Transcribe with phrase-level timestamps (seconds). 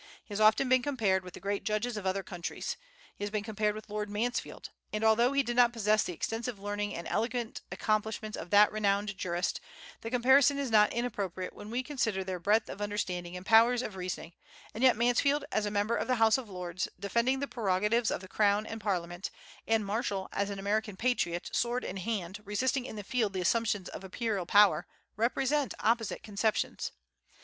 [0.23, 2.75] He has often been compared with the great judges of other countries.
[3.13, 6.57] He has been compared with Lord Mansfield; and although he did not possess the extensive
[6.57, 9.61] learning and elegant accomplishments of that renowned jurist,
[10.01, 13.95] the comparison is not inappropriate when we consider their breadth of understanding and powers of
[13.95, 14.33] reasoning;
[14.73, 18.21] and yet Mansfield, as a member of the House of Lords, defending the prerogatives of
[18.21, 19.29] the Crown and Parliament,
[19.67, 23.87] and Marshall as an American patriot, sword in hand, resisting in the field the assumptions
[23.89, 26.91] of imperial power, represent opposite conceptions.